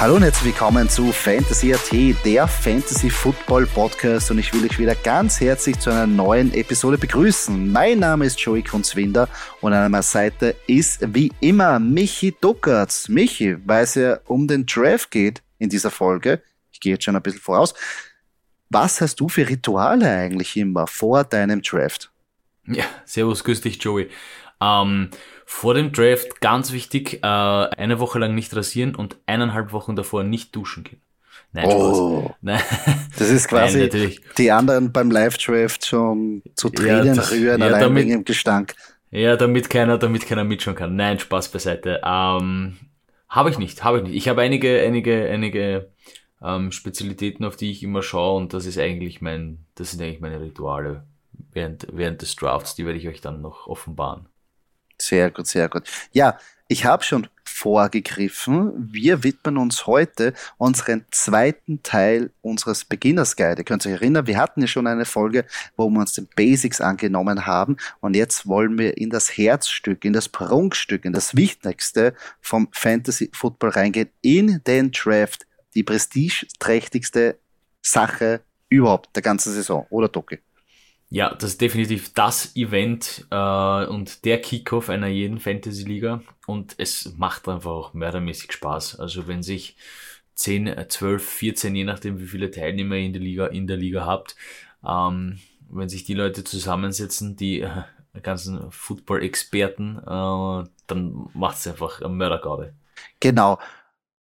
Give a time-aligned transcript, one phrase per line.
[0.00, 4.78] Hallo und herzlich willkommen zu Fantasy AT, der Fantasy Football Podcast und ich will euch
[4.78, 7.72] wieder ganz herzlich zu einer neuen Episode begrüßen.
[7.72, 9.28] Mein Name ist Joey Kunzwinder
[9.60, 13.08] und an meiner Seite ist wie immer Michi Duckertz.
[13.08, 17.16] Michi, weil es ja um den Draft geht in dieser Folge, ich gehe jetzt schon
[17.16, 17.74] ein bisschen voraus,
[18.70, 22.12] was hast du für Rituale eigentlich immer vor deinem Draft?
[22.68, 24.08] Ja, servus, grüß dich Joey.
[24.60, 25.10] Ähm,
[25.50, 30.22] vor dem Draft ganz wichtig, äh, eine Woche lang nicht rasieren und eineinhalb Wochen davor
[30.22, 31.00] nicht duschen gehen.
[31.52, 32.60] Nein, oh, Nein.
[33.18, 37.80] Das ist quasi Nein, die anderen beim Live-Draft schon zu Tränen ja, rühren, ja, allein
[37.80, 38.74] damit, wegen dem Gestank.
[39.10, 40.96] Ja, damit keiner, damit keiner mitschauen kann.
[40.96, 42.02] Nein, Spaß beiseite.
[42.04, 42.76] Ähm,
[43.30, 44.16] habe ich nicht, habe ich nicht.
[44.16, 45.88] Ich habe einige, einige, einige
[46.42, 50.20] ähm, Spezialitäten, auf die ich immer schaue und das ist eigentlich mein, das sind eigentlich
[50.20, 51.04] meine Rituale
[51.52, 52.74] während, während des Drafts.
[52.74, 54.28] Die werde ich euch dann noch offenbaren.
[55.00, 55.84] Sehr gut, sehr gut.
[56.12, 58.72] Ja, ich habe schon vorgegriffen.
[58.92, 63.62] Wir widmen uns heute unseren zweiten Teil unseres Beginners Guide.
[63.62, 65.44] Ihr könnt euch erinnern, wir hatten ja schon eine Folge,
[65.76, 70.12] wo wir uns den Basics angenommen haben und jetzt wollen wir in das Herzstück, in
[70.12, 77.38] das Prunkstück, in das Wichtigste vom Fantasy Football reingehen, in den Draft, die prestigeträchtigste
[77.82, 80.38] Sache überhaupt der ganzen Saison, oder Doki?
[81.10, 87.14] Ja, das ist definitiv das Event äh, und der Kickoff einer jeden Fantasy-Liga und es
[87.16, 89.00] macht einfach auch mördermäßig Spaß.
[89.00, 89.76] Also wenn sich
[90.34, 94.04] 10, 12, 14, je nachdem wie viele Teilnehmer ihr in der Liga, in der Liga
[94.04, 94.36] habt,
[94.86, 95.38] ähm,
[95.70, 97.84] wenn sich die Leute zusammensetzen, die äh,
[98.22, 102.74] ganzen Football-Experten, äh, dann macht es einfach eine Mördergarde.
[103.20, 103.58] Genau.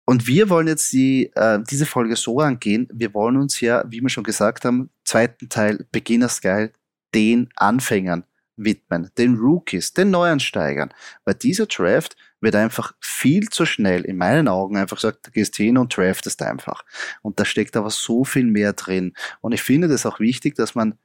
[0.05, 2.87] Und wir wollen jetzt die, äh, diese Folge so angehen.
[2.91, 6.71] Wir wollen uns ja, wie wir schon gesagt haben, zweiten Teil Beginners Guide
[7.13, 8.23] den Anfängern
[8.55, 10.93] widmen, den Rookies, den Neuansteigern.
[11.25, 15.55] Weil dieser Draft wird einfach viel zu schnell, in meinen Augen, einfach gesagt, du gehst
[15.57, 16.85] hin und draftest einfach.
[17.21, 19.13] Und da steckt aber so viel mehr drin.
[19.41, 20.97] Und ich finde das auch wichtig, dass man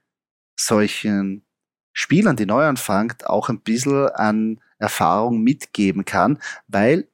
[0.57, 1.45] solchen
[1.93, 7.09] Spielern, die neu anfangt, auch ein bisschen an Erfahrung mitgeben kann, weil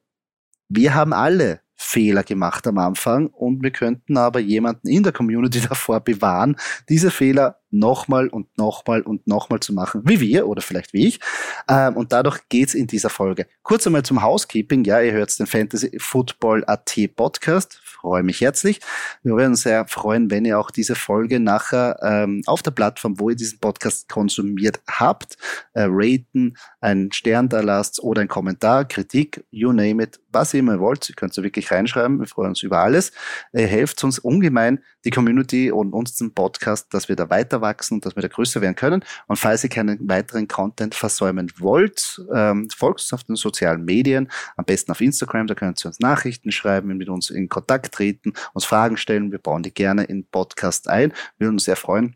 [0.69, 3.27] wir haben alle Fehler gemacht am Anfang.
[3.27, 6.55] Und wir könnten aber jemanden in der Community davor bewahren,
[6.89, 11.19] diese Fehler nochmal und nochmal und nochmal zu machen, wie wir oder vielleicht wie ich.
[11.67, 13.47] Ähm, und dadurch geht's in dieser Folge.
[13.63, 14.83] Kurz einmal zum Housekeeping.
[14.83, 17.79] Ja, ihr hört den Fantasy Football AT Podcast.
[17.83, 18.79] Freue mich herzlich.
[19.23, 23.19] Wir würden uns sehr freuen, wenn ihr auch diese Folge nachher ähm, auf der Plattform,
[23.19, 25.37] wo ihr diesen Podcast konsumiert habt,
[25.73, 30.59] äh, raten, einen Stern da lasst oder einen Kommentar, Kritik, you name it, was ihr
[30.59, 31.09] immer wollt.
[31.09, 32.19] Ihr könnt es wirklich reinschreiben.
[32.19, 33.11] Wir freuen uns über alles.
[33.53, 37.95] Ihr helft uns ungemein, die Community und uns zum Podcast, dass wir da weiter wachsen
[37.95, 39.03] und dass wir da größer werden können.
[39.25, 44.31] Und falls ihr keinen weiteren Content versäumen wollt, ähm, folgt uns auf den sozialen Medien,
[44.55, 48.33] am besten auf Instagram, da könnt ihr uns Nachrichten schreiben, mit uns in Kontakt treten,
[48.53, 49.31] uns Fragen stellen.
[49.31, 51.11] Wir bauen die gerne in Podcast ein.
[51.37, 52.15] Wir würden uns sehr freuen.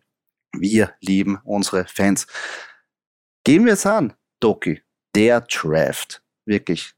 [0.53, 2.27] Wir lieben unsere Fans.
[3.43, 4.81] Gehen wir jetzt an, Doki,
[5.15, 6.21] der Draft.
[6.45, 6.93] Wirklich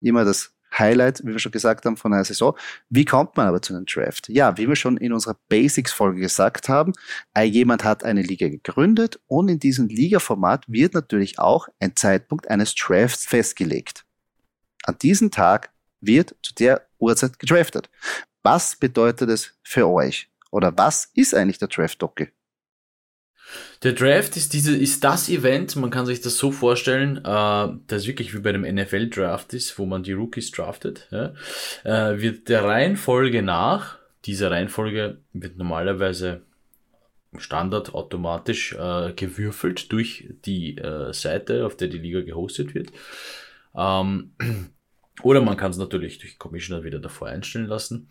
[0.00, 2.56] immer das Highlight, wie wir schon gesagt haben, von einer Saison.
[2.88, 4.28] Wie kommt man aber zu einem Draft?
[4.28, 6.92] Ja, wie wir schon in unserer Basics-Folge gesagt haben,
[7.34, 12.48] äh, jemand hat eine Liga gegründet und in diesem Liga-Format wird natürlich auch ein Zeitpunkt
[12.48, 14.04] eines Drafts festgelegt.
[14.84, 15.70] An diesem Tag
[16.00, 17.90] wird zu der Uhrzeit gedraftet.
[18.42, 20.30] Was bedeutet es für euch?
[20.50, 22.32] Oder was ist eigentlich der Draft-Docke?
[23.82, 28.06] Der Draft ist diese, ist das Event, man kann sich das so vorstellen, äh, das
[28.06, 31.32] wirklich wie bei dem NFL-Draft ist, wo man die Rookies draftet, ja,
[31.84, 36.42] äh, wird der Reihenfolge nach, diese Reihenfolge wird normalerweise
[37.38, 42.90] Standard automatisch äh, gewürfelt durch die äh, Seite, auf der die Liga gehostet wird.
[43.74, 44.32] Ähm,
[45.22, 48.08] oder man kann es natürlich durch Commissioner wieder davor einstellen lassen.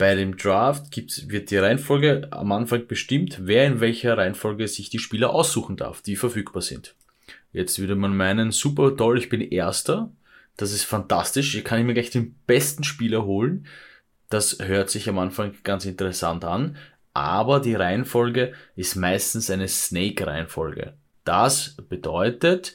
[0.00, 4.88] Bei dem Draft gibt's, wird die Reihenfolge am Anfang bestimmt, wer in welcher Reihenfolge sich
[4.88, 6.94] die Spieler aussuchen darf, die verfügbar sind.
[7.52, 10.10] Jetzt würde man meinen, super toll, ich bin Erster.
[10.56, 11.52] Das ist fantastisch.
[11.52, 13.66] Hier kann ich mir gleich den besten Spieler holen.
[14.30, 16.78] Das hört sich am Anfang ganz interessant an.
[17.12, 20.94] Aber die Reihenfolge ist meistens eine Snake-Reihenfolge.
[21.24, 22.74] Das bedeutet,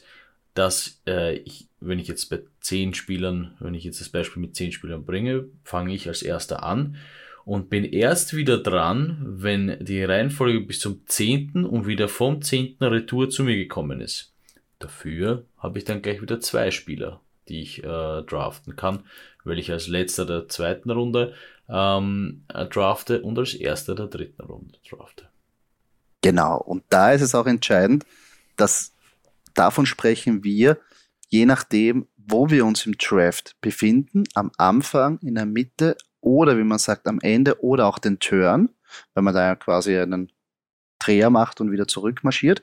[0.54, 4.56] dass äh, ich, wenn ich jetzt bei zehn Spielern, wenn ich jetzt das Beispiel mit
[4.56, 6.96] zehn Spielern bringe, fange ich als erster an
[7.44, 12.82] und bin erst wieder dran, wenn die Reihenfolge bis zum zehnten und wieder vom zehnten
[12.82, 14.32] Retour zu mir gekommen ist.
[14.80, 19.04] Dafür habe ich dann gleich wieder zwei Spieler, die ich äh, draften kann,
[19.44, 21.34] weil ich als letzter der zweiten Runde
[21.68, 25.28] ähm, äh, drafte und als erster der dritten Runde drafte.
[26.20, 28.04] Genau, und da ist es auch entscheidend,
[28.56, 28.92] dass
[29.54, 30.78] davon sprechen wir,
[31.28, 36.64] je nachdem, wo wir uns im Draft befinden, am Anfang, in der Mitte oder wie
[36.64, 38.70] man sagt am Ende oder auch den Turn,
[39.14, 40.32] wenn man da ja quasi einen
[40.98, 42.62] Dreher macht und wieder zurückmarschiert,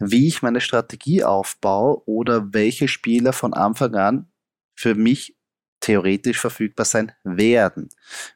[0.00, 4.32] wie ich meine Strategie aufbaue oder welche Spieler von Anfang an
[4.74, 5.36] für mich
[5.78, 7.90] theoretisch verfügbar sein werden.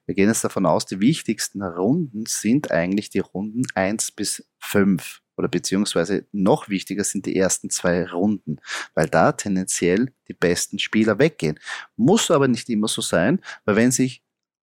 [0.06, 5.20] Wir gehen jetzt davon aus, die wichtigsten Runden sind eigentlich die Runden eins bis fünf
[5.36, 8.58] oder beziehungsweise noch wichtiger sind die ersten zwei Runden,
[8.94, 11.58] weil da tendenziell die besten Spieler weggehen.
[11.96, 14.22] Muss aber nicht immer so sein, weil wenn sich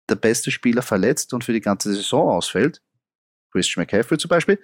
[0.08, 2.82] der beste Spieler verletzt und für die ganze Saison ausfällt,
[3.50, 4.60] Christian McCaffrey zum Beispiel,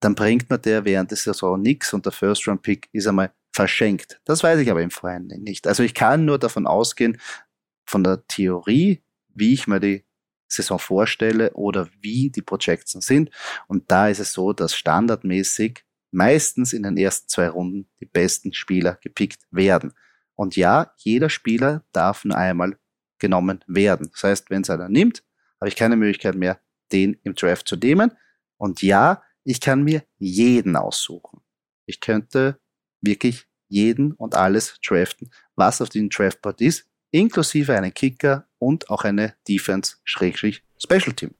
[0.00, 4.20] dann bringt man der während der Saison nichts und der First-Round-Pick ist einmal verschenkt.
[4.24, 5.66] Das weiß ich aber im Vorhinein nicht.
[5.66, 7.20] Also ich kann nur davon ausgehen,
[7.86, 9.02] von der Theorie,
[9.34, 10.04] wie ich mir die
[10.50, 13.30] Saison vorstelle oder wie die Projections sind.
[13.68, 18.52] Und da ist es so, dass standardmäßig meistens in den ersten zwei Runden die besten
[18.52, 19.92] Spieler gepickt werden.
[20.34, 22.76] Und ja, jeder Spieler darf nur einmal
[23.18, 24.10] genommen werden.
[24.12, 25.22] Das heißt, wenn es einer nimmt,
[25.60, 26.58] habe ich keine Möglichkeit mehr,
[26.92, 28.12] den im Draft zu nehmen.
[28.56, 31.40] Und ja, ich kann mir jeden aussuchen.
[31.86, 32.58] Ich könnte
[33.00, 39.02] wirklich jeden und alles draften, was auf dem Draftboard ist, inklusive einen Kicker und auch
[39.02, 41.34] eine Defense-Special Team.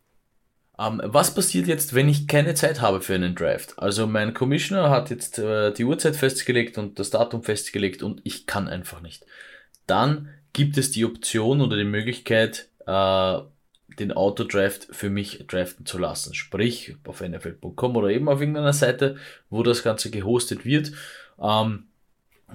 [0.76, 3.78] Um, ähm, was passiert jetzt, wenn ich keine Zeit habe für einen Draft?
[3.78, 8.46] Also mein Commissioner hat jetzt äh, die Uhrzeit festgelegt und das Datum festgelegt und ich
[8.46, 9.26] kann einfach nicht.
[9.86, 13.38] Dann gibt es die Option oder die Möglichkeit, äh,
[13.98, 16.32] den Autodraft für mich draften zu lassen.
[16.32, 19.16] Sprich, auf nfl.com oder eben auf irgendeiner Seite,
[19.50, 20.92] wo das Ganze gehostet wird.
[21.38, 21.89] Ähm,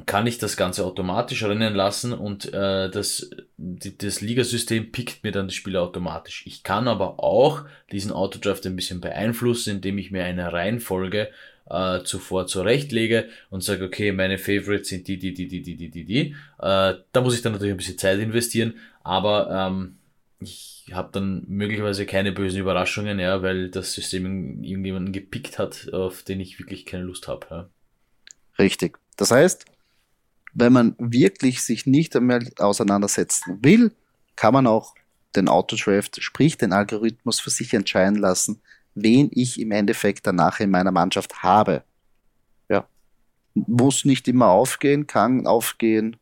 [0.06, 5.32] kann ich das Ganze automatisch rennen lassen und äh, das, die, das Ligasystem pickt mir
[5.32, 6.44] dann die Spieler automatisch.
[6.46, 11.30] Ich kann aber auch diesen Autodraft ein bisschen beeinflussen, indem ich mir eine Reihenfolge
[11.70, 15.90] äh, zuvor zurechtlege und sage, okay, meine Favorites sind die, die, die, die, die, die,
[15.90, 16.36] die, die.
[16.60, 19.98] Äh, da muss ich dann natürlich ein bisschen Zeit investieren, aber ähm,
[20.40, 26.24] ich habe dann möglicherweise keine bösen Überraschungen, ja, weil das System irgendjemanden gepickt hat, auf
[26.24, 27.48] den ich wirklich keine Lust habe.
[27.50, 27.70] Ja.
[28.60, 29.00] Richtig.
[29.18, 29.66] Das heißt,
[30.56, 33.92] wenn man wirklich sich nicht einmal auseinandersetzen will,
[34.36, 34.96] kann man auch
[35.36, 38.62] den Autodraft, sprich den Algorithmus für sich entscheiden lassen,
[38.96, 41.84] wen ich im Endeffekt danach in meiner Mannschaft habe.
[42.70, 42.88] Ja.
[43.54, 46.16] Muss nicht immer aufgehen, kann aufgehen,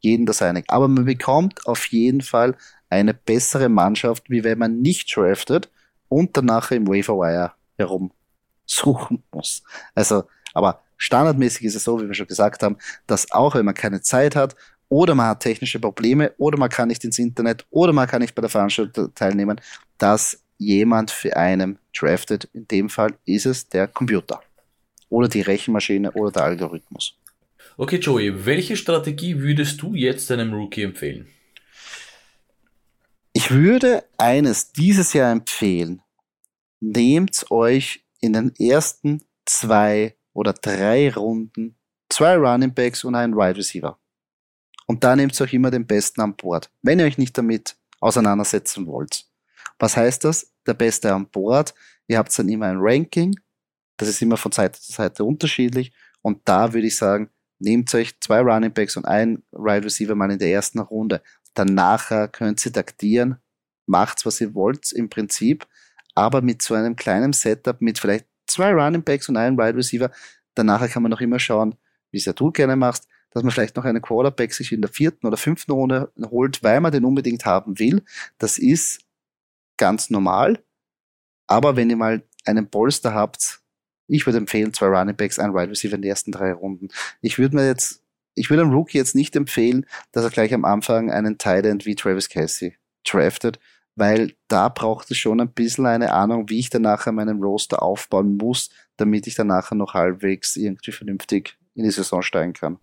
[0.00, 0.64] jeden das einig.
[0.68, 2.56] Aber man bekommt auf jeden Fall
[2.88, 5.70] eine bessere Mannschaft, wie wenn man nicht draftet
[6.08, 8.10] und danach im Waverwire herum
[8.64, 9.62] suchen muss.
[9.94, 12.76] Also, aber Standardmäßig ist es so, wie wir schon gesagt haben,
[13.06, 14.56] dass auch wenn man keine Zeit hat
[14.88, 18.34] oder man hat technische Probleme oder man kann nicht ins Internet oder man kann nicht
[18.34, 19.60] bei der Veranstaltung teilnehmen,
[19.98, 22.48] dass jemand für einen draftet.
[22.52, 24.40] In dem Fall ist es der Computer
[25.08, 27.14] oder die Rechenmaschine oder der Algorithmus.
[27.76, 31.28] Okay, Joey, welche Strategie würdest du jetzt einem Rookie empfehlen?
[33.32, 36.00] Ich würde eines dieses Jahr empfehlen.
[36.80, 41.76] Nehmt euch in den ersten zwei oder drei Runden
[42.08, 43.98] zwei Running Backs und einen Wide Receiver.
[44.86, 47.76] Und da nehmt ihr auch immer den Besten an Bord, wenn ihr euch nicht damit
[48.00, 49.24] auseinandersetzen wollt.
[49.78, 50.52] Was heißt das?
[50.66, 51.74] Der Beste an Bord.
[52.06, 53.34] Ihr habt dann immer ein Ranking.
[53.96, 55.92] Das ist immer von Seite zu Seite unterschiedlich.
[56.22, 60.30] Und da würde ich sagen, nehmt euch zwei Running Backs und einen Wide Receiver mal
[60.30, 61.22] in der ersten Runde.
[61.54, 63.36] Danach könnt ihr taktieren,
[63.86, 65.66] macht's, was ihr wollt im Prinzip,
[66.14, 70.10] aber mit so einem kleinen Setup, mit vielleicht zwei Running Backs und einen Wide Receiver.
[70.54, 71.76] Danach kann man noch immer schauen,
[72.10, 74.90] wie es ja du gerne machst, dass man vielleicht noch einen Quarterback sich in der
[74.90, 78.02] vierten oder fünften Runde holt, weil man den unbedingt haben will.
[78.38, 79.02] Das ist
[79.76, 80.62] ganz normal.
[81.46, 83.60] Aber wenn ihr mal einen Polster habt,
[84.08, 86.88] ich würde empfehlen, zwei Running Backs, ein Wide Receiver in den ersten drei Runden.
[87.20, 88.02] Ich würde mir jetzt,
[88.34, 91.86] ich würde einem Rookie jetzt nicht empfehlen, dass er gleich am Anfang einen Tight End
[91.86, 93.58] wie Travis Casey draftet,
[93.96, 97.82] weil da braucht es schon ein bisschen eine Ahnung, wie ich dann nachher meinen Roster
[97.82, 102.78] aufbauen muss, damit ich dann nachher noch halbwegs irgendwie vernünftig in die Saison steigen kann.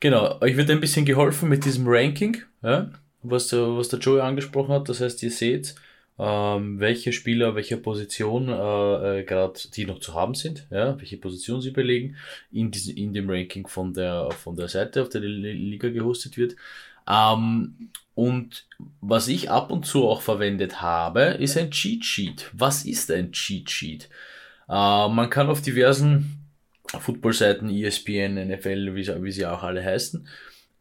[0.00, 2.90] Genau, euch wird ein bisschen geholfen mit diesem Ranking, ja,
[3.22, 4.88] was, der, was der Joey angesprochen hat.
[4.88, 5.74] Das heißt, ihr seht,
[6.18, 11.16] ähm, welche Spieler, welche Position äh, äh, gerade die noch zu haben sind, ja, welche
[11.16, 12.16] Position sie belegen
[12.52, 16.36] in, diesem, in dem Ranking von der, von der Seite, auf der die Liga gehostet
[16.36, 16.56] wird.
[17.08, 18.66] Ähm, und
[19.00, 22.50] was ich ab und zu auch verwendet habe, ist ein Cheat Sheet.
[22.54, 24.08] Was ist ein Cheat Sheet?
[24.68, 26.46] Äh, man kann auf diversen
[26.86, 30.26] Football-Seiten, ESPN, NFL, wie, wie, sie auch alle heißen,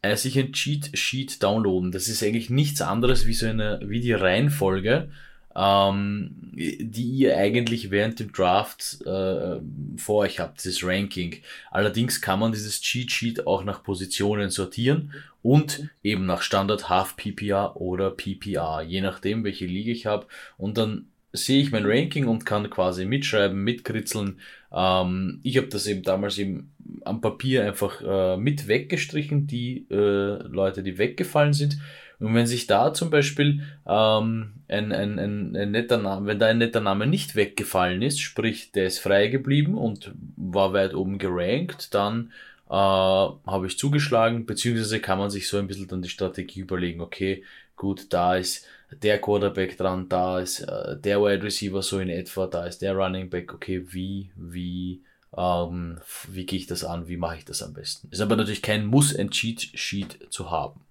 [0.02, 1.92] äh, sich ein Cheat Sheet downloaden.
[1.92, 5.10] Das ist eigentlich nichts anderes wie so eine, wie die Reihenfolge,
[5.56, 9.60] ähm, die ihr eigentlich während dem Draft äh,
[9.98, 11.38] vor euch habt, dieses Ranking.
[11.72, 17.16] Allerdings kann man dieses Cheat Sheet auch nach Positionen sortieren und eben nach Standard Half
[17.16, 20.28] PPR oder PPR, je nachdem, welche Liga ich habe.
[20.58, 24.40] Und dann sehe ich mein Ranking und kann quasi mitschreiben, mitkritzeln.
[24.74, 26.72] Ähm, ich habe das eben damals eben
[27.04, 31.78] am Papier einfach äh, mit weggestrichen, die äh, Leute, die weggefallen sind.
[32.20, 36.48] Und wenn sich da zum Beispiel ähm, ein, ein, ein, ein netter Name, wenn da
[36.48, 41.18] ein netter Name nicht weggefallen ist, sprich, der ist frei geblieben und war weit oben
[41.18, 42.32] gerankt, dann
[42.70, 47.02] äh, habe ich zugeschlagen, beziehungsweise kann man sich so ein bisschen dann die Strategie überlegen,
[47.02, 47.44] okay,
[47.76, 52.48] gut, da ist der Quarterback dran, da ist äh, der Wide Receiver so in etwa,
[52.48, 55.02] da ist der Running Back, okay, wie, wie,
[55.36, 58.08] ähm, wie gehe ich das an, wie mache ich das am besten.
[58.10, 60.82] Ist aber natürlich kein Muss, ein Cheat Sheet zu haben.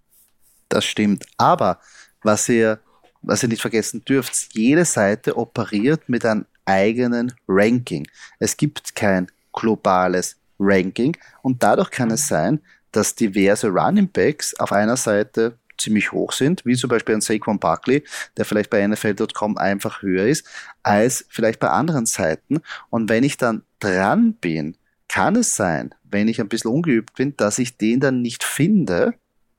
[0.75, 1.25] Das stimmt.
[1.39, 1.79] Aber
[2.25, 2.81] was ihr,
[3.23, 8.09] was ihr nicht vergessen dürft, jede Seite operiert mit einem eigenen Ranking.
[8.41, 14.73] Es gibt kein globales Ranking und dadurch kann es sein, dass diverse Running Backs auf
[14.73, 18.03] einer Seite ziemlich hoch sind, wie zum Beispiel ein Saquon Barkley,
[18.37, 20.45] der vielleicht bei NFL.com einfach höher ist,
[20.83, 22.63] als vielleicht bei anderen Seiten.
[22.91, 24.77] Und wenn ich dann dran bin,
[25.07, 29.15] kann es sein, wenn ich ein bisschen ungeübt bin, dass ich den dann nicht finde,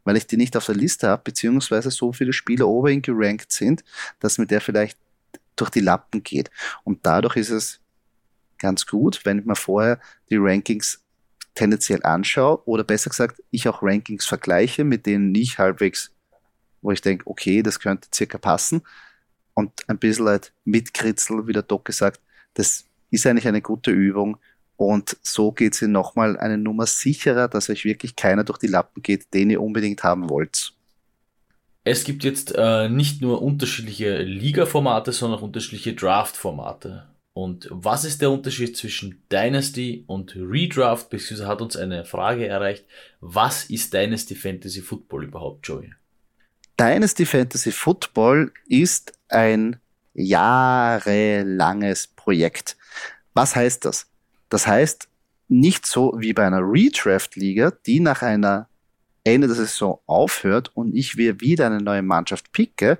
[0.06, 3.52] weil ich die nicht auf der Liste habe, beziehungsweise so viele Spieler over ihn gerankt
[3.52, 3.84] sind,
[4.20, 4.98] dass mir der vielleicht
[5.58, 6.50] durch die Lappen geht.
[6.84, 7.82] Und dadurch ist es
[8.58, 11.04] ganz gut, wenn ich mir vorher die Rankings
[11.56, 16.12] tendenziell anschaue oder besser gesagt, ich auch Rankings vergleiche, mit denen ich halbwegs,
[16.82, 18.82] wo ich denke, okay, das könnte circa passen
[19.54, 22.22] und ein bisschen halt mitkritzel, wie der Doc gesagt,
[22.54, 24.38] das ist eigentlich eine gute Übung
[24.78, 29.02] und so geht sie nochmal eine Nummer sicherer, dass euch wirklich keiner durch die Lappen
[29.02, 30.74] geht, den ihr unbedingt haben wollt.
[31.84, 37.08] Es gibt jetzt äh, nicht nur unterschiedliche Liga-Formate, sondern auch unterschiedliche Draft-Formate.
[37.34, 41.10] Und was ist der Unterschied zwischen Dynasty und Redraft?
[41.10, 42.86] Beziehungsweise hat uns eine Frage erreicht.
[43.20, 45.92] Was ist Dynasty Fantasy Football überhaupt, Joey?
[46.80, 49.80] Dynasty Fantasy Football ist ein
[50.14, 52.78] jahrelanges Projekt.
[53.34, 54.08] Was heißt das?
[54.56, 55.10] Das heißt,
[55.50, 58.70] nicht so wie bei einer Redraft-Liga, die nach einer
[59.26, 63.00] Ende der Saison aufhört und ich wieder eine neue Mannschaft picke,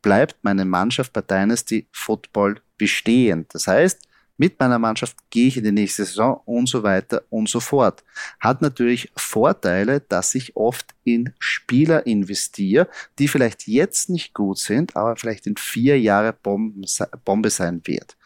[0.00, 3.46] bleibt meine Mannschaft bei Dynasty Football bestehen.
[3.48, 4.06] Das heißt,
[4.36, 8.04] mit meiner Mannschaft gehe ich in die nächste Saison und so weiter und so fort.
[8.38, 14.94] Hat natürlich Vorteile, dass ich oft in Spieler investiere, die vielleicht jetzt nicht gut sind,
[14.94, 18.16] aber vielleicht in vier Jahre Bombe sein wird.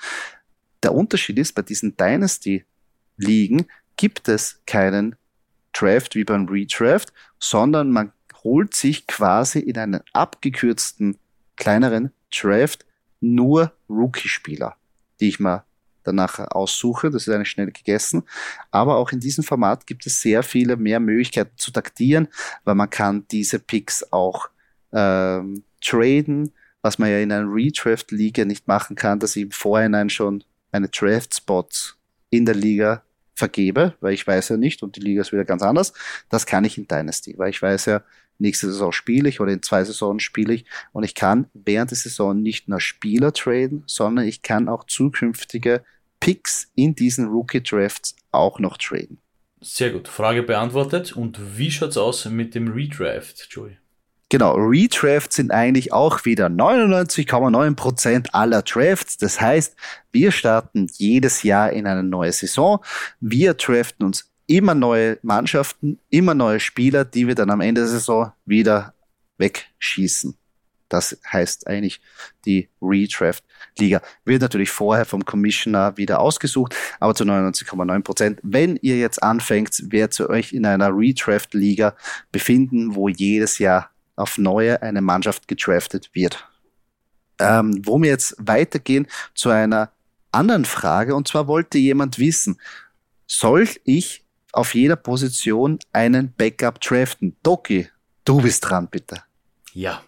[0.87, 3.67] Der Unterschied ist, bei diesen Dynasty-Ligen
[3.97, 5.17] gibt es keinen
[5.73, 8.13] Draft wie beim Redraft, sondern man
[8.45, 11.19] holt sich quasi in einen abgekürzten
[11.57, 12.87] kleineren Draft
[13.21, 14.77] nur Rookie-Spieler,
[15.19, 15.65] die ich mal
[16.05, 17.11] danach aussuche.
[17.11, 18.23] Das ist eigentlich schnell gegessen.
[18.71, 22.29] Aber auch in diesem Format gibt es sehr viele mehr Möglichkeiten zu taktieren,
[22.63, 24.51] weil man kann diese Picks auch
[24.93, 30.11] ähm, traden, was man ja in einer Redraft-Liga nicht machen kann, dass ich im Vorhinein
[30.11, 31.97] schon meine Draft-Spots
[32.31, 33.03] in der Liga
[33.35, 35.93] vergebe, weil ich weiß ja nicht und die Liga ist wieder ganz anders.
[36.29, 38.03] Das kann ich in Dynasty, weil ich weiß ja,
[38.39, 41.99] nächste Saison spiele ich oder in zwei Saisonen spiele ich und ich kann während der
[41.99, 45.85] Saison nicht nur Spieler traden, sondern ich kann auch zukünftige
[46.21, 49.19] Picks in diesen Rookie Drafts auch noch traden.
[49.61, 51.13] Sehr gut, Frage beantwortet.
[51.13, 53.79] Und wie schaut's aus mit dem Redraft, Joey?
[54.29, 59.19] Genau, Redrafts sind eigentlich auch wieder 99,9% aller Drafts.
[59.19, 59.77] Das heißt,
[60.11, 62.85] wir starten jedes Jahr in eine neue Saison.
[63.21, 67.89] Wir draften uns immer neue Mannschaften, immer neue Spieler, die wir dann am Ende der
[67.89, 68.95] Saison wieder
[69.39, 70.37] wegschießen.
[70.89, 72.01] Das heißt eigentlich
[72.45, 74.03] die Redraft-Liga.
[74.25, 78.41] Wird natürlich vorher vom Commissioner wieder ausgesucht, aber zu 99,9 Prozent.
[78.43, 81.97] Wenn ihr jetzt anfängt, werdet ihr euch in einer Redraft-Liga
[82.31, 86.49] befinden, wo jedes Jahr auf neue eine Mannschaft gedraftet wird.
[87.39, 89.93] Ähm, wo wir jetzt weitergehen zu einer
[90.33, 92.59] anderen Frage, und zwar wollte jemand wissen,
[93.27, 97.37] soll ich auf jeder Position einen Backup draften.
[97.43, 97.89] Doki,
[98.25, 99.23] du bist dran, bitte.
[99.75, 100.03] Ja.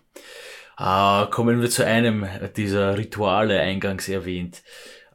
[0.79, 4.62] Äh, kommen wir zu einem dieser Rituale eingangs erwähnt.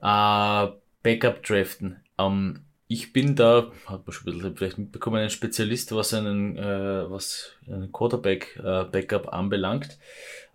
[0.02, 0.68] Äh,
[1.02, 2.02] Backup draften.
[2.20, 6.58] Ähm, ich bin da, hat man schon ein bisschen vielleicht mitbekommen, ein Spezialist, was einen,
[6.58, 9.98] äh, was einen Quarterback äh, Backup anbelangt.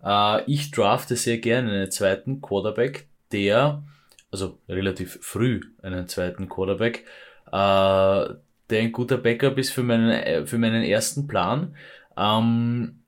[0.03, 3.83] Äh, ich drafte sehr gerne einen zweiten Quarterback, der,
[4.31, 7.05] also relativ früh einen zweiten Quarterback,
[7.47, 8.33] äh,
[8.69, 11.75] der ein guter Backup ist für meinen, äh, für meinen ersten Plan.
[12.15, 12.99] Ähm,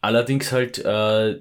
[0.00, 1.40] allerdings halt, äh,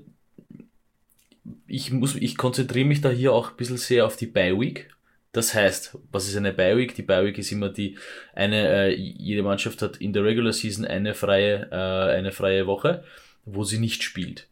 [1.68, 4.90] ich muss, ich konzentriere mich da hier auch ein bisschen sehr auf die Bye Week.
[5.34, 6.96] Das heißt, was ist eine Bye Week?
[6.96, 7.98] Die Bye Week ist immer die
[8.34, 13.04] eine äh, jede Mannschaft hat in der Regular Season eine freie äh, eine freie Woche,
[13.44, 14.48] wo sie nicht spielt.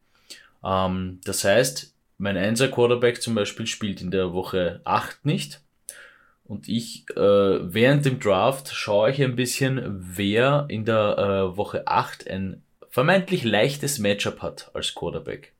[0.66, 5.62] Ähm, das heißt, mein Einser Quarterback zum Beispiel spielt in der Woche 8 nicht.
[6.46, 7.20] Und ich äh,
[7.74, 13.44] während dem Draft schaue ich ein bisschen, wer in der äh, Woche 8 ein vermeintlich
[13.44, 15.54] leichtes Matchup hat als Quarterback.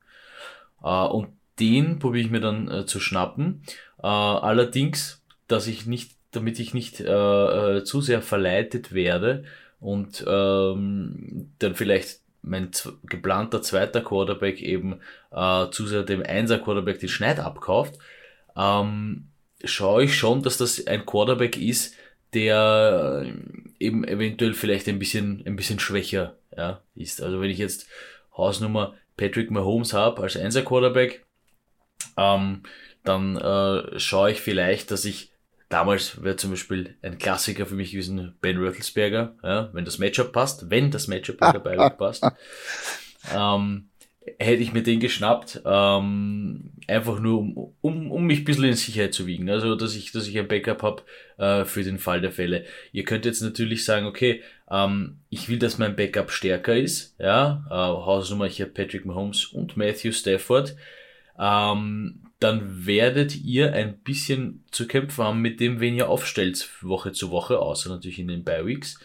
[0.84, 1.30] Äh, und
[1.62, 3.64] den probiere ich mir dann äh, zu schnappen.
[4.02, 7.06] Äh, allerdings, dass ich nicht, damit ich nicht äh,
[7.78, 9.46] äh, zu sehr verleitet werde
[9.80, 12.72] und ähm, dann vielleicht mein
[13.04, 15.00] geplanter zweiter Quarterback eben
[15.32, 18.00] äh, zu sehr dem Einser Quarterback den Schneid abkauft,
[18.58, 19.28] ähm,
[19.64, 21.96] schaue ich schon, dass das ein Quarterback ist,
[22.34, 23.26] der
[23.80, 27.22] eben eventuell vielleicht ein bisschen, ein bisschen schwächer ja, ist.
[27.22, 27.88] Also wenn ich jetzt
[28.36, 31.26] Hausnummer Patrick Mahomes habe als Einser Quarterback,
[32.18, 32.64] ähm,
[33.04, 35.32] dann äh, schaue ich vielleicht, dass ich
[35.72, 40.32] damals wäre zum Beispiel ein Klassiker für mich gewesen Ben Roethlisberger, ja, wenn das Matchup
[40.32, 42.24] passt, wenn das Matchup bei der Bayern passt,
[43.36, 43.90] ähm,
[44.38, 48.74] hätte ich mir den geschnappt, ähm, einfach nur um, um, um mich ein bisschen in
[48.76, 51.04] Sicherheit zu wiegen, also dass ich, dass ich ein Backup habe
[51.38, 52.66] äh, für den Fall der Fälle.
[52.92, 57.66] Ihr könnt jetzt natürlich sagen, okay, ähm, ich will, dass mein Backup stärker ist, ja,
[57.70, 60.76] äh, Hausnummer, ich habe Patrick Mahomes und Matthew Stafford,
[61.42, 67.12] ähm, dann werdet ihr ein bisschen zu kämpfen haben mit dem, wen ihr aufstellt, Woche
[67.12, 69.00] zu Woche, außer natürlich in den Bi-Weeks.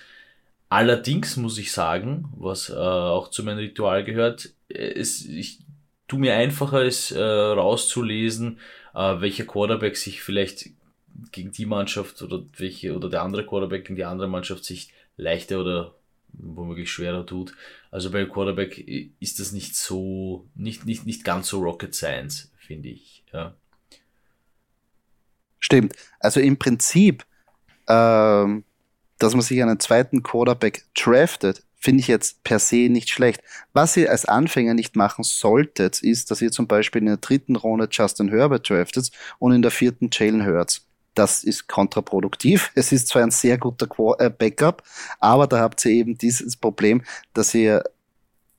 [0.69, 5.61] Allerdings muss ich sagen, was äh, auch zu meinem Ritual gehört, es, ich
[6.09, 8.59] tu mir einfacher, es äh, rauszulesen,
[8.95, 10.71] äh, welcher Quarterback sich vielleicht
[11.33, 15.61] gegen die Mannschaft oder welche oder der andere Quarterback gegen die andere Mannschaft sich leichter
[15.61, 15.95] oder
[16.33, 17.55] womöglich schwerer tut.
[17.97, 18.77] Also bei Quarterback
[19.21, 23.25] ist das nicht so, nicht, nicht, nicht ganz so Rocket Science, finde ich.
[23.33, 23.55] Ja.
[25.61, 25.95] Stimmt.
[26.21, 27.25] Also im Prinzip,
[27.89, 28.65] ähm,
[29.19, 33.41] dass man sich einen zweiten Quarterback draftet, finde ich jetzt per se nicht schlecht.
[33.73, 37.57] Was ihr als Anfänger nicht machen solltet, ist, dass ihr zum Beispiel in der dritten
[37.57, 40.86] Runde Justin Herbert draftet und in der vierten Jalen Hurts.
[41.17, 42.71] Das ist kontraproduktiv.
[42.77, 43.89] Es ist zwar ein sehr guter
[44.21, 44.85] äh, Backup,
[45.19, 47.03] aber da habt ihr eben dieses Problem,
[47.33, 47.83] dass ihr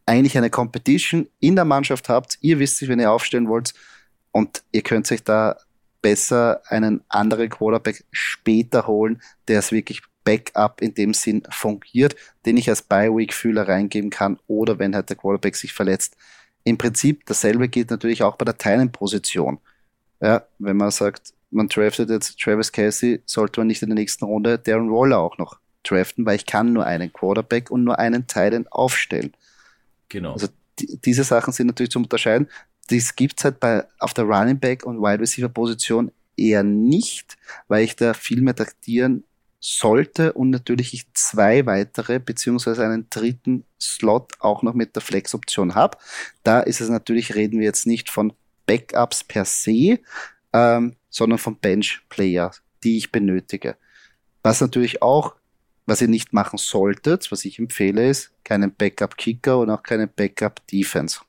[0.06, 2.38] eigentlich eine Competition in der Mannschaft habt.
[2.41, 3.74] Ihr wisst, wenn ihr aufstellen wollt,
[4.32, 5.58] und ihr könnt euch da
[6.02, 12.15] besser einen anderen Quarterback später holen, der es wirklich Backup in dem Sinn fungiert,
[12.46, 16.17] den ich als Bye-Week-Fühler reingeben kann oder wenn halt der Quarterback sich verletzt.
[16.63, 19.60] Im Prinzip dasselbe gilt natürlich auch bei der Teilenposition.
[20.22, 24.26] Ja, wenn man sagt, man draftet jetzt Travis Casey, sollte man nicht in der nächsten
[24.26, 28.28] Runde Darren Waller auch noch draften, weil ich kann nur einen Quarterback und nur einen
[28.28, 29.34] Teilen aufstellen.
[30.10, 30.34] Genau.
[30.34, 30.48] Also
[30.80, 32.48] die, diese Sachen sind natürlich zu unterscheiden.
[32.90, 37.84] Dies gibt's halt bei, auf der Running Back und Wide Receiver Position eher nicht, weil
[37.84, 39.24] ich da viel mehr taktieren
[39.60, 45.76] sollte und natürlich ich zwei weitere beziehungsweise einen dritten Slot auch noch mit der Flex-Option
[45.76, 45.98] habe.
[46.44, 48.34] Da ist es natürlich, reden wir jetzt nicht von
[48.68, 50.00] Backups per se,
[50.54, 52.51] ähm, sondern von Bench-Player,
[52.84, 53.75] die ich benötige.
[54.43, 55.36] Was natürlich auch,
[55.86, 61.21] was ihr nicht machen solltet, was ich empfehle, ist keinen Backup-Kicker und auch keinen Backup-Defense.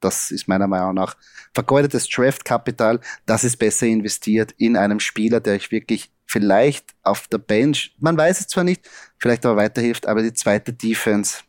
[0.00, 1.16] Das ist meiner Meinung nach
[1.54, 3.00] vergeudetes Draft-Kapital.
[3.26, 8.16] Das ist besser investiert in einem Spieler, der euch wirklich vielleicht auf der Bench, man
[8.16, 11.42] weiß es zwar nicht, vielleicht aber weiterhilft, aber die zweite Defense,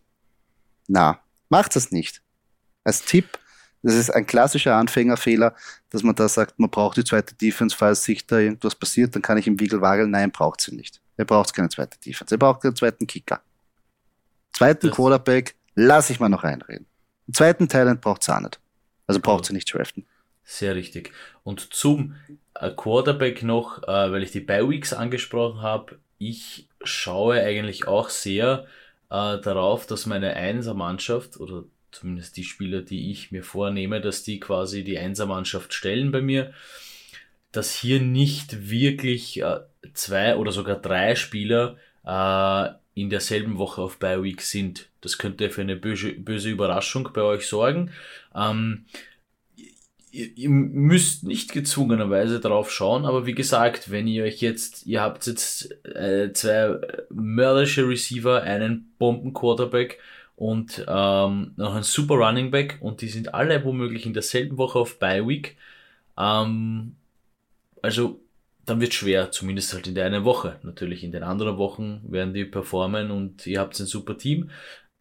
[0.88, 2.22] na, macht es nicht.
[2.84, 3.40] Als Tipp,
[3.86, 5.54] das ist ein klassischer Anfängerfehler,
[5.92, 9.22] dass man da sagt, man braucht die zweite Defense, falls sich da irgendwas passiert, dann
[9.22, 10.10] kann ich im Wiegel wageln.
[10.10, 11.02] Nein, braucht sie nicht.
[11.18, 12.34] Er braucht keine zweite Defense.
[12.34, 13.42] Er braucht keinen zweiten Kicker.
[14.54, 16.88] Zweiten das Quarterback lasse ich mal noch reinreden.
[17.28, 18.60] Den zweiten Talent braucht sie auch nicht.
[19.06, 20.08] Also braucht sie nicht draften.
[20.44, 21.12] Sehr richtig.
[21.44, 22.16] Und zum
[22.56, 28.66] äh, Quarterback noch, äh, weil ich die Bi-Weeks angesprochen habe, ich schaue eigentlich auch sehr
[29.12, 34.40] äh, darauf, dass meine Einser-Mannschaft oder zumindest die Spieler, die ich mir vornehme, dass die
[34.40, 36.54] quasi die Einser-Mannschaft stellen bei mir,
[37.52, 39.60] dass hier nicht wirklich äh,
[39.94, 44.90] zwei oder sogar drei Spieler äh, in derselben Woche auf Bi-Week sind.
[45.02, 47.92] Das könnte für eine böse, böse Überraschung bei euch sorgen.
[48.36, 48.86] Ähm,
[50.12, 55.02] ihr, ihr müsst nicht gezwungenerweise drauf schauen, aber wie gesagt, wenn ihr euch jetzt, ihr
[55.02, 56.78] habt jetzt äh, zwei
[57.10, 60.00] mörderische Receiver, einen Bomben-Quarterback
[60.36, 64.80] und ähm, noch einen super Running Back und die sind alle womöglich in derselben Woche
[64.80, 65.58] auf Bye Week.
[66.18, 66.96] Ähm,
[67.82, 68.20] also
[68.66, 70.60] dann wird schwer, zumindest halt in der einen Woche.
[70.64, 74.50] Natürlich in den anderen Wochen werden die performen und ihr habt ein super Team.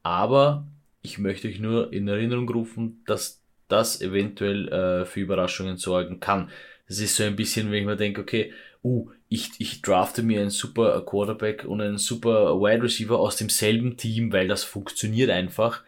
[0.03, 0.67] Aber
[1.03, 6.51] ich möchte euch nur in Erinnerung rufen, dass das eventuell äh, für Überraschungen sorgen kann.
[6.87, 10.41] Das ist so ein bisschen, wenn ich mir denke, okay, uh, ich, ich drafte mir
[10.41, 15.83] einen super Quarterback und einen super Wide Receiver aus demselben Team, weil das funktioniert einfach.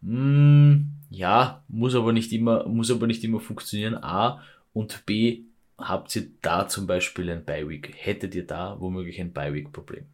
[0.00, 3.94] Mm, ja, muss aber nicht immer, muss aber nicht immer funktionieren.
[3.94, 5.42] A und B,
[5.76, 7.92] habt ihr da zum Beispiel ein Bi-Week?
[7.94, 10.06] Hättet ihr da womöglich ein Bi-Week-Problem?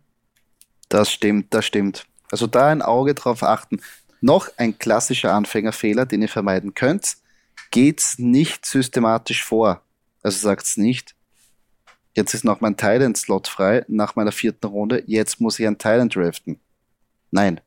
[0.89, 2.07] Das stimmt, das stimmt.
[2.33, 3.81] Also da ein Auge drauf achten.
[4.21, 7.19] Noch ein klassischer Anfängerfehler, den ihr vermeiden könnt.
[7.71, 9.83] Geht's nicht systematisch vor.
[10.23, 11.15] Also sagt's nicht,
[12.15, 16.15] jetzt ist noch mein Thailand-Slot frei nach meiner vierten Runde, jetzt muss ich ein Thailand
[16.15, 16.59] draften.
[17.31, 17.61] Nein,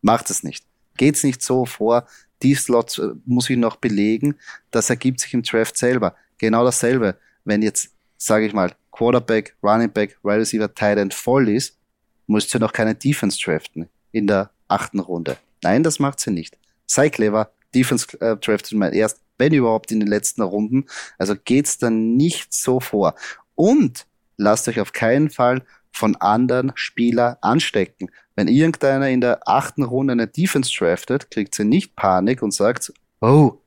[0.00, 0.64] macht es nicht.
[0.96, 2.06] Geht's nicht so vor,
[2.42, 4.36] die Slots äh, muss ich noch belegen,
[4.70, 6.14] das ergibt sich im Draft selber.
[6.38, 11.78] Genau dasselbe, wenn jetzt, sage ich mal, Quarterback, Running Back, Wide Receiver, Tight voll ist,
[12.26, 15.36] musst du noch keine Defense draften in der achten Runde.
[15.62, 16.58] Nein, das macht sie nicht.
[16.86, 20.86] Sei clever, Defense äh, draftet man erst, wenn überhaupt in den letzten Runden.
[21.18, 23.14] Also geht's dann nicht so vor.
[23.54, 28.10] Und lasst euch auf keinen Fall von anderen Spielern anstecken.
[28.34, 32.92] Wenn irgendeiner in der achten Runde eine Defense draftet, kriegt sie nicht Panik und sagt,
[33.20, 33.60] oh,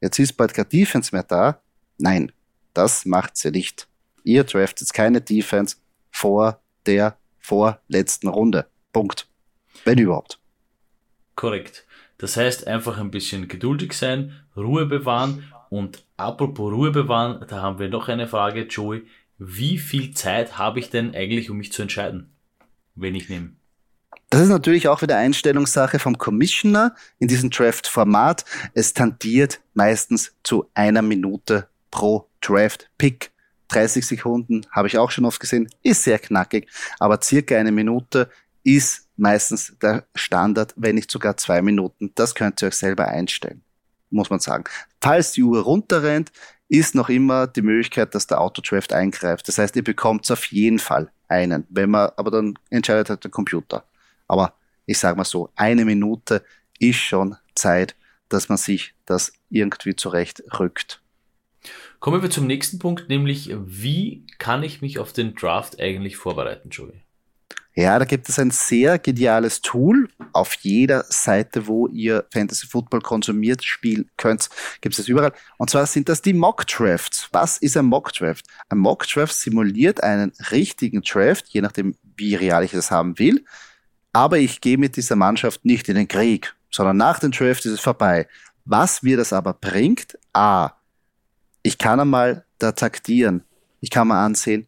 [0.00, 1.60] jetzt ist bald keine Defense mehr da.
[1.98, 2.32] Nein,
[2.72, 3.88] das macht sie nicht.
[4.24, 5.76] Ihr draftet keine Defense
[6.10, 8.66] vor der vorletzten Runde.
[8.92, 9.28] Punkt.
[9.84, 10.38] Wenn überhaupt.
[11.36, 11.86] Korrekt.
[12.18, 17.78] Das heißt, einfach ein bisschen geduldig sein, Ruhe bewahren und apropos Ruhe bewahren, da haben
[17.78, 19.06] wir noch eine Frage, Joey.
[19.38, 22.30] Wie viel Zeit habe ich denn eigentlich, um mich zu entscheiden,
[22.94, 23.52] wenn ich nehme?
[24.28, 28.44] Das ist natürlich auch wieder Einstellungssache vom Commissioner in diesem Draft-Format.
[28.74, 33.30] Es tendiert meistens zu einer Minute pro Draft-Pick.
[33.68, 38.28] 30 Sekunden habe ich auch schon oft gesehen, ist sehr knackig, aber circa eine Minute
[38.64, 42.10] ist meistens der Standard, wenn nicht sogar zwei Minuten.
[42.16, 43.62] Das könnt ihr euch selber einstellen,
[44.10, 44.64] muss man sagen.
[45.00, 46.30] Falls die Uhr runterrennt,
[46.68, 49.48] ist noch immer die Möglichkeit, dass der Autodraft eingreift.
[49.48, 53.30] Das heißt, ihr bekommt auf jeden Fall einen, wenn man, aber dann entscheidet halt der
[53.30, 53.84] Computer.
[54.28, 54.54] Aber
[54.86, 56.44] ich sage mal so, eine Minute
[56.78, 57.96] ist schon Zeit,
[58.28, 61.02] dass man sich das irgendwie zurecht rückt.
[61.98, 66.70] Kommen wir zum nächsten Punkt, nämlich wie kann ich mich auf den Draft eigentlich vorbereiten,
[66.70, 67.02] Joey?
[67.80, 70.10] Ja, da gibt es ein sehr geniales Tool.
[70.34, 74.50] Auf jeder Seite, wo ihr Fantasy Football konsumiert, spielen könnt,
[74.82, 75.32] gibt es das überall.
[75.56, 77.30] Und zwar sind das die Mock Drafts.
[77.32, 78.44] Was ist ein Mock Draft?
[78.68, 83.46] Ein Mock Draft simuliert einen richtigen Draft, je nachdem, wie real ich das haben will.
[84.12, 87.72] Aber ich gehe mit dieser Mannschaft nicht in den Krieg, sondern nach dem Draft ist
[87.72, 88.28] es vorbei.
[88.66, 90.72] Was mir das aber bringt, a,
[91.62, 93.42] ich kann einmal da taktieren.
[93.80, 94.66] Ich kann mal ansehen,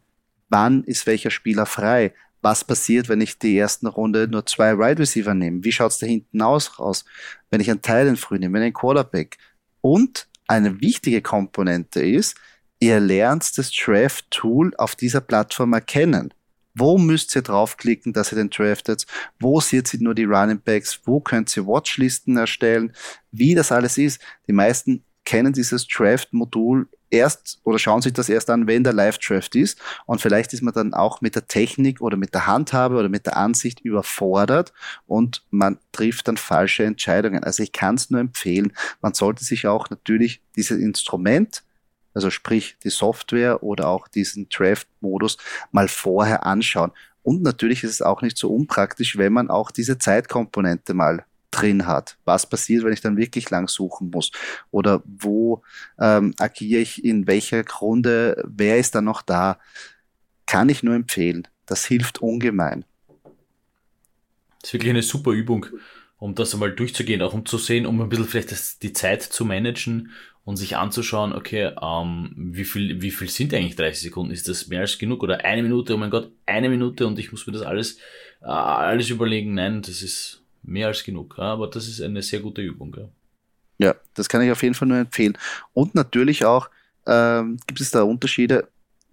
[0.49, 2.11] wann ist welcher Spieler frei
[2.43, 5.63] was passiert, wenn ich die ersten Runde nur zwei Wide Receiver nehme?
[5.63, 7.05] Wie schaut's da hinten aus raus?
[7.49, 9.37] Wenn ich einen Teil früh nehme, einen Quarterback.
[9.81, 12.35] Und eine wichtige Komponente ist,
[12.79, 16.33] ihr lernt das Draft-Tool auf dieser Plattform erkennen.
[16.75, 19.05] Wo müsst ihr draufklicken, dass ihr den draftet?
[19.39, 20.99] Wo seht ihr nur die Running Backs?
[21.05, 22.93] Wo könnt ihr Watchlisten erstellen?
[23.31, 24.19] Wie das alles ist.
[24.47, 29.55] Die meisten kennen dieses Draft-Modul erst oder schauen sich das erst an, wenn der Live-Draft
[29.55, 29.79] ist.
[30.05, 33.25] Und vielleicht ist man dann auch mit der Technik oder mit der Handhabe oder mit
[33.25, 34.73] der Ansicht überfordert
[35.05, 37.43] und man trifft dann falsche Entscheidungen.
[37.43, 41.63] Also ich kann es nur empfehlen, man sollte sich auch natürlich dieses Instrument,
[42.13, 45.37] also sprich die Software oder auch diesen Draft-Modus
[45.71, 46.91] mal vorher anschauen.
[47.21, 51.85] Und natürlich ist es auch nicht so unpraktisch, wenn man auch diese Zeitkomponente mal drin
[51.85, 52.17] hat.
[52.25, 54.31] Was passiert, wenn ich dann wirklich lang suchen muss?
[54.71, 55.61] Oder wo
[55.99, 58.43] ähm, agiere ich in welcher Grunde?
[58.47, 59.59] Wer ist dann noch da?
[60.45, 61.47] Kann ich nur empfehlen.
[61.65, 62.85] Das hilft ungemein.
[64.61, 65.65] Das ist wirklich eine super Übung,
[66.17, 69.21] um das einmal durchzugehen, auch um zu sehen, um ein bisschen vielleicht das, die Zeit
[69.21, 70.11] zu managen
[70.45, 74.33] und sich anzuschauen, okay, ähm, wie viel, wie viel sind eigentlich 30 Sekunden?
[74.33, 75.23] Ist das mehr als genug?
[75.23, 75.93] Oder eine Minute?
[75.93, 77.97] Oh mein Gott, eine Minute und ich muss mir das alles,
[78.41, 79.53] äh, alles überlegen.
[79.53, 81.37] Nein, das ist, mehr als genug.
[81.37, 82.95] Aber das ist eine sehr gute Übung.
[83.77, 85.37] Ja, das kann ich auf jeden Fall nur empfehlen.
[85.73, 86.69] Und natürlich auch
[87.05, 88.67] ähm, gibt es da Unterschiede,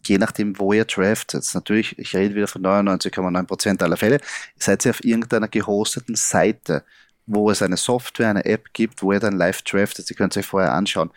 [0.06, 1.48] je nachdem, wo ihr draftet.
[1.54, 4.20] Natürlich, ich rede wieder von 99,9% aller Fälle,
[4.56, 6.84] seid ihr auf irgendeiner gehosteten Seite,
[7.26, 10.06] wo es eine Software, eine App gibt, wo ihr dann live draftet.
[10.06, 11.10] Sie könnt es euch vorher anschauen.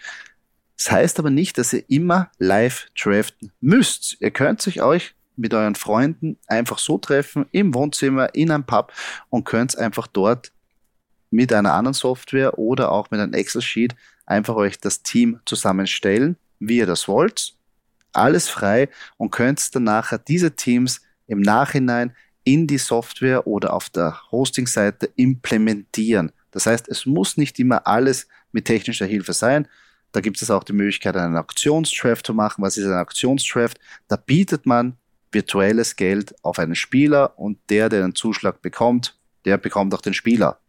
[0.77, 4.17] Das heißt aber nicht, dass ihr immer live draften müsst.
[4.19, 8.93] Ihr könnt sich euch mit euren Freunden einfach so treffen, im Wohnzimmer, in einem Pub
[9.29, 10.51] und könnt einfach dort
[11.31, 16.77] mit einer anderen Software oder auch mit einem Excel-Sheet einfach euch das Team zusammenstellen, wie
[16.77, 17.55] ihr das wollt.
[18.13, 23.89] Alles frei und könnt dann nachher diese Teams im Nachhinein in die Software oder auf
[23.89, 26.31] der Hosting-Seite implementieren.
[26.51, 29.67] Das heißt, es muss nicht immer alles mit technischer Hilfe sein.
[30.11, 32.63] Da gibt es auch die Möglichkeit, einen Auktionsdraft zu machen.
[32.63, 33.79] Was ist ein Auktionsdraft?
[34.07, 34.97] Da bietet man
[35.33, 40.13] virtuelles Geld auf einen Spieler und der, der den Zuschlag bekommt, der bekommt auch den
[40.13, 40.59] Spieler.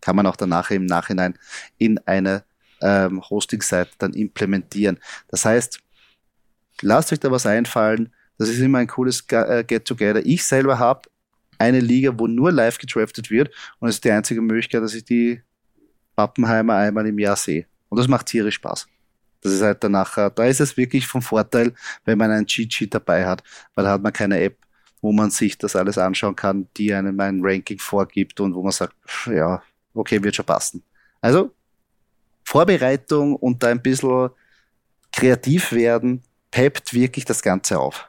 [0.00, 1.38] Kann man auch danach im Nachhinein
[1.78, 2.44] in eine
[2.80, 4.98] ähm, Hosting-Seite dann implementieren.
[5.28, 5.80] Das heißt,
[6.82, 8.12] lasst euch da was einfallen.
[8.38, 10.24] Das ist immer ein cooles äh, Get-Together.
[10.24, 11.08] Ich selber habe
[11.58, 15.04] eine Liga, wo nur live gedraftet wird und es ist die einzige Möglichkeit, dass ich
[15.04, 15.42] die
[16.14, 17.66] Pappenheimer einmal im Jahr sehe.
[17.88, 18.86] Und das macht tierisch Spaß.
[19.48, 21.72] Das ist halt danach, da ist es wirklich vom Vorteil,
[22.04, 23.42] wenn man einen Cheat Sheet dabei hat,
[23.74, 24.58] weil da hat man keine App,
[25.00, 28.72] wo man sich das alles anschauen kann, die einem ein Ranking vorgibt und wo man
[28.72, 28.94] sagt,
[29.26, 29.62] ja,
[29.94, 30.82] okay, wird schon passen.
[31.20, 31.54] Also
[32.44, 34.30] Vorbereitung und da ein bisschen
[35.12, 38.08] kreativ werden, peppt wirklich das Ganze auf.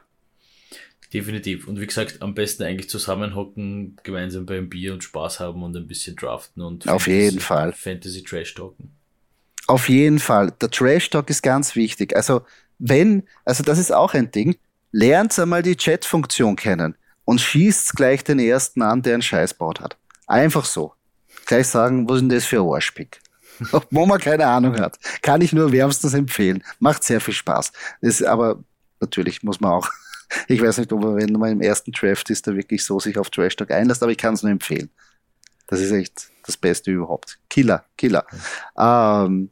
[1.12, 1.66] Definitiv.
[1.66, 5.86] Und wie gesagt, am besten eigentlich zusammenhocken, gemeinsam beim Bier und Spaß haben und ein
[5.88, 8.96] bisschen draften und auf Fantasy, jeden Fall Fantasy Trash talken.
[9.70, 10.50] Auf jeden Fall.
[10.60, 12.16] Der Trash Talk ist ganz wichtig.
[12.16, 12.42] Also
[12.80, 14.56] wenn, also das ist auch ein Ding.
[14.90, 19.80] Lernt einmal die Chat-Funktion kennen und schießt gleich den ersten an, der einen Scheiß baut
[19.80, 19.96] hat.
[20.26, 20.94] Einfach so.
[21.46, 23.20] Gleich sagen, was ist denn das für ein Arschpick?
[23.92, 24.98] Wo man keine Ahnung hat.
[25.22, 26.64] Kann ich nur wärmstens empfehlen.
[26.80, 27.70] Macht sehr viel Spaß.
[28.02, 28.64] Das, aber
[28.98, 29.88] natürlich muss man auch
[30.48, 33.16] ich weiß nicht, ob er, wenn man im ersten Draft ist, da wirklich so sich
[33.16, 34.90] auf Trash Talk einlässt, aber ich kann es nur empfehlen.
[35.68, 37.38] Das ist echt das Beste überhaupt.
[37.48, 38.26] Killer, Killer.
[38.76, 39.50] Ähm,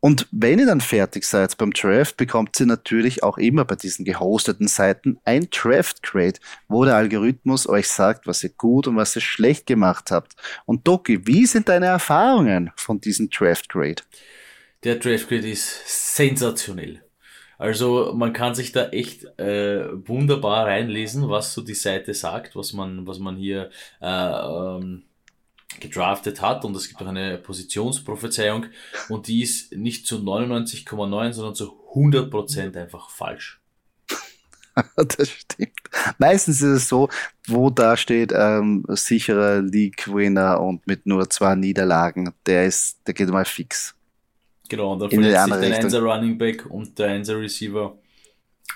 [0.00, 4.04] und wenn ihr dann fertig seid beim Draft, bekommt ihr natürlich auch immer bei diesen
[4.04, 9.16] gehosteten Seiten ein Draft Grade, wo der Algorithmus euch sagt, was ihr gut und was
[9.16, 10.36] ihr schlecht gemacht habt.
[10.66, 14.02] Und Doki, wie sind deine Erfahrungen von diesem Draft Grade?
[14.84, 17.02] Der Draft Grade ist sensationell.
[17.58, 22.72] Also man kann sich da echt äh, wunderbar reinlesen, was so die Seite sagt, was
[22.72, 25.07] man, was man hier äh, ähm,
[25.80, 28.66] gedraftet hat und es gibt auch eine Positionsprophezeiung
[29.08, 33.60] und die ist nicht zu 99,9, sondern zu 100% einfach falsch.
[34.96, 35.72] das stimmt.
[36.18, 37.08] Meistens ist es so,
[37.46, 43.28] wo da steht, ähm, sicherer League-Winner und mit nur zwei Niederlagen, der ist, der geht
[43.28, 43.94] mal fix.
[44.68, 47.96] Genau, und dann verletzt sich der Einser Running Back und der Einser Receiver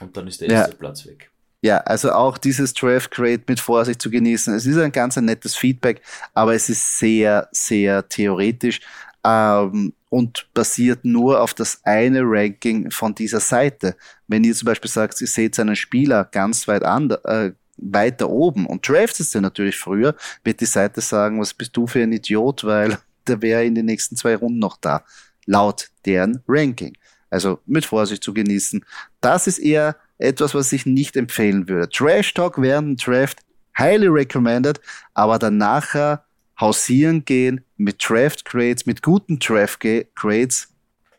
[0.00, 0.78] und dann ist der erste ja.
[0.78, 1.32] Platz weg.
[1.64, 4.53] Ja, also auch dieses Draft Grade mit Vorsicht zu genießen.
[4.53, 6.03] Es ist ein ganz ein nettes Feedback,
[6.35, 8.81] aber es ist sehr, sehr theoretisch
[9.25, 13.96] ähm, und basiert nur auf das eine Ranking von dieser Seite.
[14.27, 18.66] Wenn ihr zum Beispiel sagt, ihr seht einen Spieler ganz weit an, äh, weiter oben
[18.66, 22.64] und draftest den natürlich früher, wird die Seite sagen, was bist du für ein Idiot,
[22.64, 22.98] weil
[23.29, 25.05] der wäre in den nächsten zwei Runden noch da
[25.46, 26.96] laut deren Ranking.
[27.31, 28.85] Also mit Vorsicht zu genießen.
[29.20, 31.89] Das ist eher etwas, was ich nicht empfehlen würde.
[31.89, 33.41] Trash Talk während dem Draft,
[33.77, 34.81] highly recommended,
[35.15, 36.25] aber dann nachher
[36.61, 39.81] hausieren gehen mit Draft Grades, mit guten Draft
[40.15, 40.69] Grades,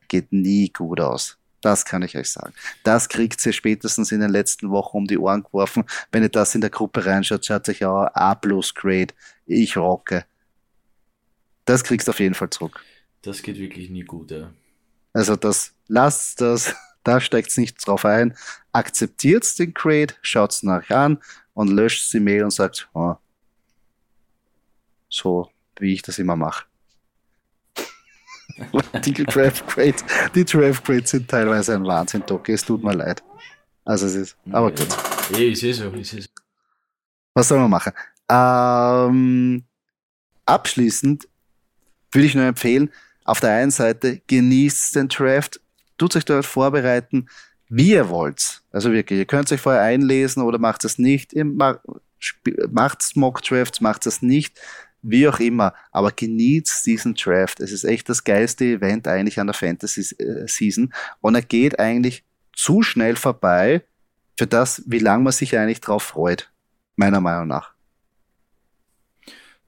[0.08, 1.38] geht nie gut aus.
[1.62, 2.54] Das kann ich euch sagen.
[2.84, 5.86] Das kriegt ihr spätestens in den letzten Wochen um die Ohren geworfen.
[6.12, 9.14] Wenn ihr das in der Gruppe reinschaut, schaut euch auch A plus Grade.
[9.46, 10.26] Ich rocke.
[11.64, 12.84] Das kriegst du auf jeden Fall zurück.
[13.22, 14.52] Das geht wirklich nie gut, ja.
[15.14, 18.36] Also das, lasst das, da steckt nicht drauf ein.
[18.72, 21.20] Akzeptiert den Crate, schaut's nachher an
[21.54, 23.16] und löscht die Mail und sagt, oh,
[25.10, 26.66] so wie ich das immer mache.
[29.06, 30.04] die Draft Crates,
[30.36, 32.50] die Draft Crates sind teilweise ein Wahnsinn, Doc.
[32.50, 33.24] Es tut mir leid.
[33.86, 34.88] Also es ist, aber gut.
[35.32, 36.28] Ich sehe so, ich sehe so.
[37.34, 37.94] Was soll man machen?
[38.30, 39.64] Ähm,
[40.46, 41.28] abschließend
[42.12, 42.92] würde ich nur empfehlen,
[43.26, 45.60] auf der einen Seite genießt den Draft,
[46.04, 47.28] tut euch dort vorbereiten,
[47.70, 48.62] wie ihr wollt.
[48.72, 51.34] Also wirklich, ihr könnt euch vorher einlesen oder macht es nicht.
[51.34, 54.60] Ihr macht Mock Drafts, macht es nicht,
[55.02, 55.74] wie auch immer.
[55.92, 57.62] Aber genießt diesen Draft.
[57.62, 60.94] Es ist echt das geilste Event eigentlich an der Fantasy äh, Season.
[61.22, 63.84] Und er geht eigentlich zu schnell vorbei
[64.38, 66.52] für das, wie lange man sich eigentlich drauf freut.
[66.96, 67.74] Meiner Meinung nach.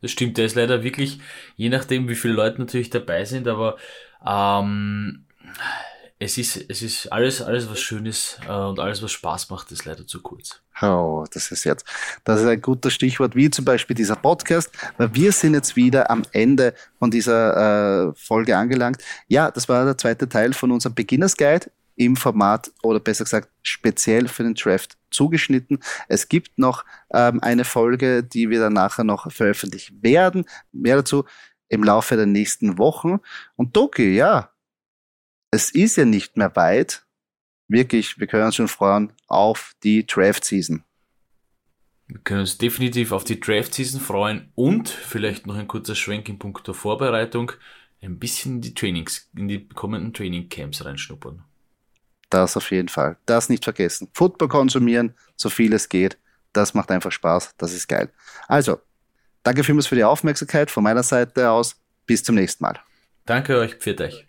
[0.02, 1.20] Das stimmt, der ist leider wirklich,
[1.56, 3.78] je nachdem, wie viele Leute natürlich dabei sind, aber
[4.24, 5.26] ähm,
[6.18, 9.72] es ist, es ist alles, alles was schön ist äh, und alles, was Spaß macht,
[9.72, 10.62] ist leider zu kurz.
[10.82, 11.86] Oh, das ist jetzt,
[12.24, 16.10] das ist ein guter Stichwort, wie zum Beispiel dieser Podcast, weil wir sind jetzt wieder
[16.10, 19.04] am Ende von dieser äh, Folge angelangt.
[19.28, 23.50] Ja, das war der zweite Teil von unserem Beginners Guide im Format oder besser gesagt
[23.62, 25.80] speziell für den Draft zugeschnitten.
[26.08, 30.46] Es gibt noch ähm, eine Folge, die wir dann nachher noch veröffentlichen werden.
[30.72, 31.26] Mehr dazu
[31.68, 33.20] im Laufe der nächsten Wochen.
[33.56, 34.50] Und Doki, ja,
[35.56, 37.06] es ist ja nicht mehr weit.
[37.68, 40.84] Wirklich, wir können uns schon freuen auf die Draft Season.
[42.08, 46.38] Wir können uns definitiv auf die Draft-Season freuen und vielleicht noch ein kurzer Schwenk in
[46.38, 47.52] puncto Vorbereitung,
[48.00, 51.44] ein bisschen in die Trainings, in die kommenden Training-Camps reinschnuppern.
[52.30, 53.18] Das auf jeden Fall.
[53.26, 54.10] Das nicht vergessen.
[54.14, 56.20] Football konsumieren, so viel es geht.
[56.54, 57.56] Das macht einfach Spaß.
[57.58, 58.12] Das ist geil.
[58.48, 58.80] Also,
[59.42, 61.76] danke vielmals für die Aufmerksamkeit von meiner Seite aus.
[62.06, 62.80] Bis zum nächsten Mal.
[63.26, 63.76] Danke euch.
[63.76, 64.28] Pfiat euch.